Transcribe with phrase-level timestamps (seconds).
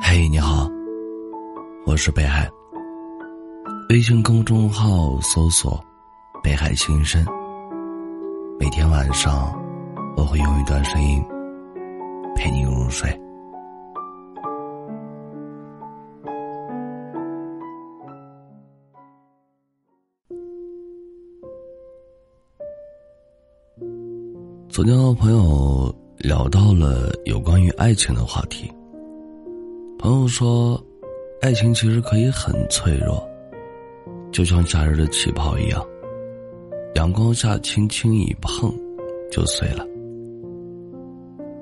[0.00, 0.68] 嘿，你好，
[1.86, 2.50] 我是北海。
[3.90, 5.82] 微信公众号搜索
[6.42, 7.24] “北海心声”，
[8.58, 9.52] 每天晚上
[10.16, 11.24] 我会用一段声音
[12.34, 13.08] 陪你入睡。
[24.68, 28.72] 昨天和朋友聊到了有关于爱情的话题。
[30.04, 30.78] 朋友说，
[31.40, 33.26] 爱情其实可以很脆弱，
[34.30, 35.82] 就像夏日的气泡一样，
[36.96, 38.70] 阳光下轻轻一碰
[39.32, 39.82] 就碎了。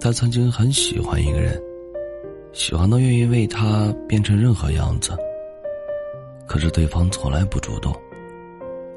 [0.00, 1.56] 他曾经很喜欢一个人，
[2.52, 5.12] 喜欢到愿意为他变成任何样子。
[6.44, 7.94] 可是对方从来不主动，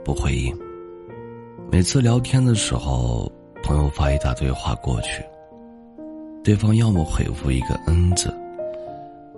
[0.04, 0.58] 不回应。
[1.72, 5.24] 每次聊天的时候，朋友发一大堆话过去，
[6.44, 8.36] 对方要么回复一个“嗯”字。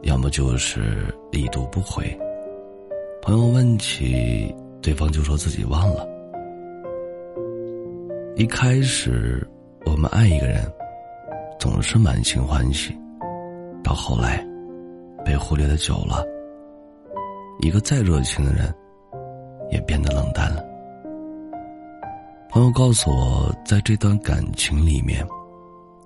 [0.03, 2.05] 要么就是已读不回。
[3.21, 6.07] 朋友问起，对方就说自己忘了。
[8.35, 9.45] 一开始，
[9.85, 10.63] 我们爱一个人，
[11.59, 12.95] 总是满心欢喜，
[13.83, 14.45] 到后来，
[15.25, 16.23] 被忽略的久了，
[17.59, 18.73] 一个再热情的人，
[19.71, 20.63] 也变得冷淡了。
[22.49, 25.27] 朋友告诉我，在这段感情里面，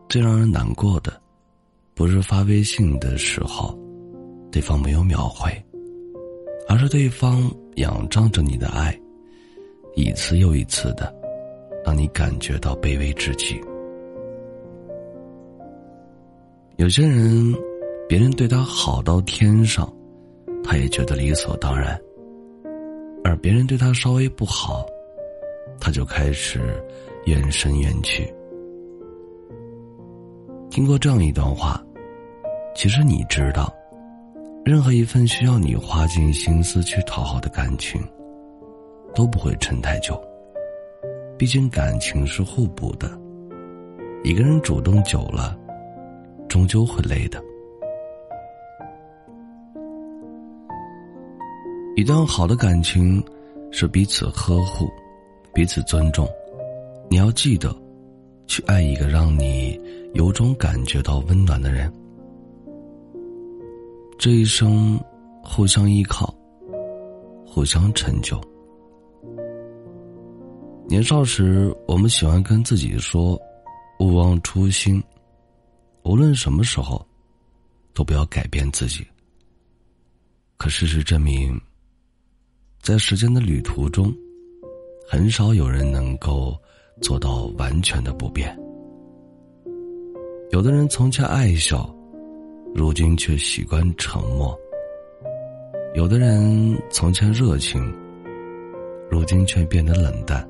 [0.10, 1.14] 最让人难过的，
[1.94, 3.78] 不是发微信的时候。
[4.52, 5.50] 对方没有秒回，
[6.68, 8.94] 而是对方仰仗着你的爱，
[9.96, 11.14] 一次又一次的，
[11.86, 13.60] 让你感觉到卑微至极。
[16.76, 17.56] 有些人，
[18.10, 19.92] 别人对他好到天上，
[20.64, 21.98] 他也觉得理所当然；
[23.24, 24.86] 而别人对他稍微不好，
[25.80, 26.84] 他就开始
[27.26, 28.28] 怨声怨气。
[30.70, 31.82] 听过这样一段话，
[32.76, 33.74] 其实你知道。
[34.64, 38.00] 任何一份需要你花尽心思去讨好的感情，
[39.16, 40.22] 都不会撑太久。
[41.36, 43.10] 毕竟感情是互补的，
[44.24, 45.58] 一个人主动久了，
[46.48, 47.44] 终究会累的。
[51.96, 53.24] 一段好的感情，
[53.72, 54.88] 是彼此呵护，
[55.54, 56.28] 彼此尊重。
[57.10, 57.76] 你要记得，
[58.46, 59.80] 去爱一个让你
[60.14, 61.92] 有种感觉到温暖的人。
[64.22, 65.04] 这一生，
[65.42, 66.32] 互相依靠，
[67.44, 68.40] 互相成就。
[70.88, 73.36] 年少时，我们喜欢跟自己说
[74.00, 75.04] ：“勿忘初心，
[76.04, 77.04] 无论什么时候，
[77.96, 79.04] 都不要改变自己。”
[80.56, 81.60] 可事实证明，
[82.80, 84.14] 在时间的旅途中，
[85.10, 86.56] 很少有人能够
[87.02, 88.56] 做到完全的不变。
[90.52, 91.92] 有的人从前爱笑。
[92.74, 94.58] 如今却习惯沉默。
[95.94, 97.94] 有的人从前热情，
[99.10, 100.48] 如今却变得冷淡。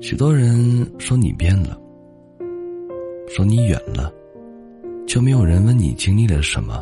[0.00, 1.78] 许多人说你变了，
[3.28, 4.12] 说你远了，
[5.06, 6.80] 却没有人问你经历了什么。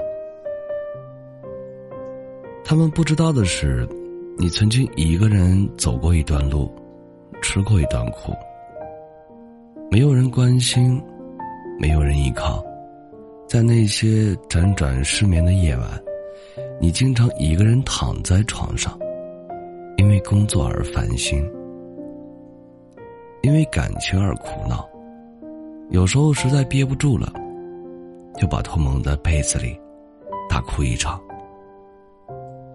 [2.64, 3.86] 他们不知道的是，
[4.38, 6.70] 你曾经一个人走过一段路，
[7.42, 8.32] 吃过一段苦。
[9.90, 11.02] 没有人关心。
[11.80, 12.62] 没有人依靠，
[13.48, 15.88] 在那些辗转失眠的夜晚，
[16.78, 18.98] 你经常一个人躺在床上，
[19.96, 21.42] 因为工作而烦心，
[23.40, 24.86] 因为感情而苦恼。
[25.88, 27.32] 有时候实在憋不住了，
[28.36, 29.74] 就把头蒙在被子里，
[30.50, 31.18] 大哭一场。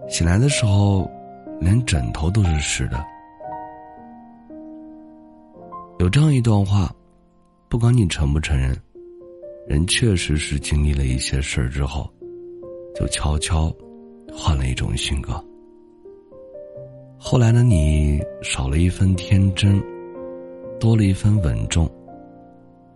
[0.08, 1.08] 醒来的时候，
[1.60, 3.00] 连枕头都是湿的。
[6.00, 6.92] 有这样一段话，
[7.68, 8.76] 不管你承不承认。
[9.66, 12.08] 人确实是经历了一些事儿之后，
[12.94, 13.74] 就悄悄
[14.32, 15.32] 换了一种性格。
[17.18, 19.82] 后来的你少了一分天真，
[20.78, 21.90] 多了一份稳重。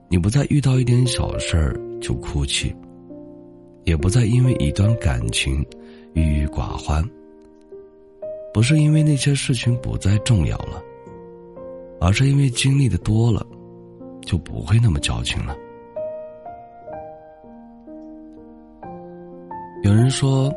[0.08, 2.74] 你不再遇到一点小事儿就哭泣，
[3.84, 5.64] 也不再因为一段感情
[6.14, 7.04] 郁郁寡欢。
[8.52, 10.82] 不是因为那些事情不再重要了，
[12.00, 13.44] 而是因为经历的多了，
[14.22, 15.56] 就不会那么矫情了。
[20.10, 20.52] 说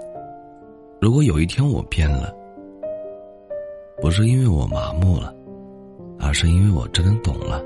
[1.00, 2.34] 如果有一天我变了
[4.02, 5.34] 不是因为我麻木了
[6.20, 7.64] 而是因为我真的懂了。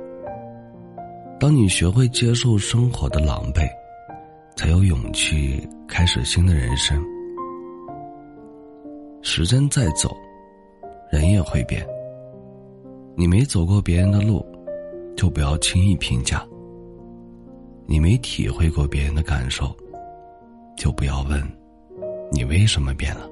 [1.40, 3.68] 当你学会接受生活的狼狈
[4.56, 7.00] 才有勇气开始新的人生。
[9.22, 10.16] 时间在走
[11.12, 11.86] 人也会变。
[13.16, 14.46] 你没走过别人的路
[15.16, 16.46] 就不要轻易评价。
[17.86, 19.76] 你没体会过别人的感受
[20.76, 21.67] 就不要问。
[22.32, 23.30] 你为什么变了？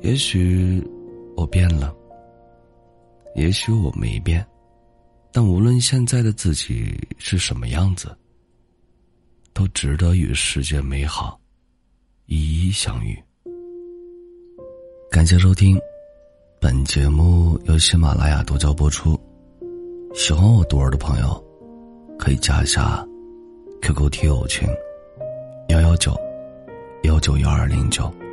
[0.00, 0.82] 也许
[1.36, 1.94] 我变了，
[3.34, 4.46] 也许我没变，
[5.32, 8.14] 但无论现在的自己是什么样子，
[9.52, 11.40] 都值得与世界美好
[12.26, 13.18] 一一相遇。
[15.10, 15.78] 感谢收听，
[16.60, 19.18] 本节目由喜马拉雅独家播出。
[20.14, 21.44] 喜欢我独儿的朋友，
[22.18, 23.04] 可以加一下
[23.82, 24.68] QQ 听友群
[25.68, 26.23] 幺幺九。
[27.04, 28.23] 幺九幺二零九。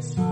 [0.00, 0.29] things.